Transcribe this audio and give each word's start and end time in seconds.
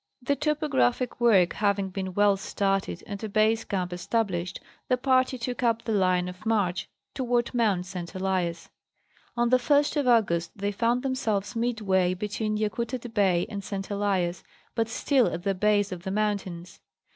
The 0.19 0.35
topographic 0.35 1.19
work 1.21 1.53
having 1.53 1.89
been 1.89 2.15
well 2.15 2.35
started 2.35 3.03
and 3.05 3.23
a 3.23 3.29
base 3.29 3.63
camp 3.63 3.93
established, 3.93 4.59
the 4.87 4.97
party 4.97 5.37
took 5.37 5.61
up 5.61 5.83
the 5.83 5.91
line 5.91 6.27
of 6.27 6.43
march 6.43 6.89
toward 7.13 7.53
Mt. 7.53 7.85
St. 7.85 8.15
Elias. 8.15 8.71
On 9.37 9.49
the 9.49 9.59
first 9.59 9.95
of 9.95 10.07
August 10.07 10.57
they 10.57 10.71
found 10.71 11.03
themselves 11.03 11.55
midway 11.55 12.15
between 12.15 12.57
Yakutat 12.57 13.13
Bay 13.13 13.45
and 13.47 13.63
St. 13.63 13.91
Elias, 13.91 14.41
but 14.73 14.89
still 14.89 15.27
at 15.27 15.43
the 15.43 15.53
base 15.53 15.91
of 15.91 16.01
the 16.01 16.09
mountains. 16.09 16.79